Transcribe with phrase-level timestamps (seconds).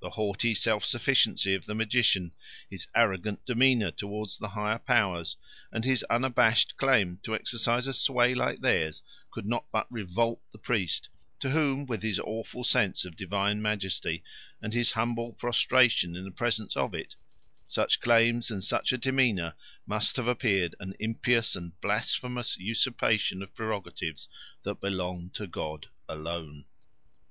[0.00, 2.32] The haughty self sufficiency of the magician,
[2.70, 5.36] his arrogant demeanour towards the higher powers,
[5.70, 10.56] and his unabashed claim to exercise a sway like theirs could not but revolt the
[10.58, 11.10] priest,
[11.40, 14.24] to whom, with his awful sense of the divine majesty,
[14.62, 17.14] and his humble prostration in presence of it,
[17.66, 19.52] such claims and such a demeanour
[19.86, 24.26] must have appeared an impious and blasphemous usurpation of prerogatives
[24.62, 26.64] that belong to God alone.